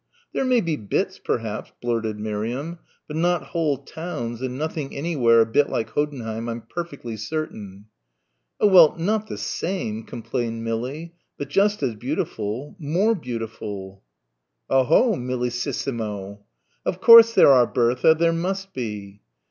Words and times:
"There 0.33 0.45
may 0.45 0.61
be 0.61 0.77
bits, 0.77 1.19
perhaps," 1.19 1.71
blurted 1.79 2.19
Miriam, 2.19 2.79
"but 3.07 3.15
not 3.15 3.43
whole 3.49 3.77
towns 3.77 4.41
and 4.41 4.57
nothing 4.57 4.95
anywhere 4.97 5.41
a 5.41 5.45
bit 5.45 5.69
like 5.69 5.91
Hoddenheim, 5.91 6.49
I'm 6.49 6.61
perfectly 6.61 7.15
certain." 7.15 7.85
"Oh, 8.59 8.65
well, 8.65 8.95
not 8.97 9.27
the 9.27 9.37
same," 9.37 10.01
complained 10.05 10.63
Millie, 10.63 11.13
"but 11.37 11.49
just 11.49 11.83
as 11.83 11.93
beautiful 11.93 12.75
more 12.79 13.13
beautiful." 13.13 14.01
"Oh 14.71 14.85
ho, 14.85 15.13
Millississimo." 15.13 16.39
"Of 16.83 16.99
course 16.99 17.33
there 17.35 17.51
are, 17.51 17.67
Bertha, 17.67 18.15
there 18.15 18.33
must 18.33 18.73
be." 18.73 19.21